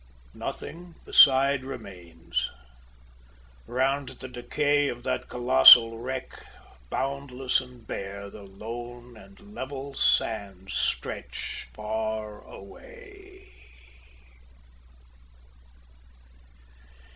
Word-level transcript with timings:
Nothing 0.33 0.95
beside 1.05 1.63
remains. 1.63 2.49
Round 3.67 4.09
the 4.09 4.27
decay 4.27 4.87
Of 4.87 5.03
that 5.03 5.27
colossal 5.29 5.99
wreck, 5.99 6.43
boundless 6.89 7.61
and 7.61 7.85
bare 7.85 8.31
The 8.31 8.41
lone 8.41 9.15
and 9.15 9.53
level 9.53 9.93
sands 9.93 10.73
stretch 10.73 11.67
far 11.75 12.41
away. 12.43 13.49